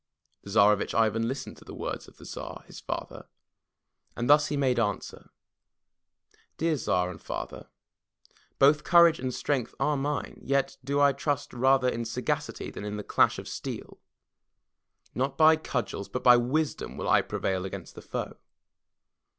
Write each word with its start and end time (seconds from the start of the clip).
''The 0.43 0.49
Tsarevitch 0.49 0.95
Ivan 0.95 1.27
listened 1.27 1.57
to 1.57 1.63
the 1.63 1.75
words 1.75 2.07
of 2.07 2.17
the 2.17 2.25
Tsar, 2.25 2.63
his 2.65 2.79
father, 2.79 3.27
and 4.15 4.27
thus 4.27 4.47
he 4.47 4.57
made 4.57 4.79
answer: 4.79 5.29
"Dear 6.57 6.75
Tsar 6.75 7.11
and 7.11 7.21
father, 7.21 7.69
both 8.57 8.83
courage 8.83 9.19
and 9.19 9.31
strength 9.31 9.75
are 9.79 9.95
mine, 9.95 10.39
yet 10.43 10.75
do 10.83 10.99
I 10.99 11.13
trust 11.13 11.53
rather 11.53 11.87
in 11.87 12.05
sagacity 12.05 12.71
than 12.71 12.83
in 12.83 12.97
the 12.97 13.03
clash 13.03 13.37
of 13.37 13.47
steel. 13.47 13.99
Not 15.13 15.37
by 15.37 15.55
cudgels 15.55 16.09
but 16.09 16.23
by 16.23 16.35
wisdom 16.35 16.97
will 16.97 17.07
I 17.07 17.21
prevail 17.21 17.63
against 17.63 17.93
the 17.93 18.01
foe. 18.01 18.37